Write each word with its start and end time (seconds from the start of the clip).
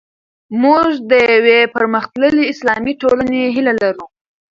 موږ 0.61 0.87
د 1.09 1.11
یوې 1.33 1.59
پرمختللې 1.75 2.43
اسلامي 2.53 2.93
ټولنې 3.01 3.41
هیله 3.55 3.73
لرو. 3.81 4.05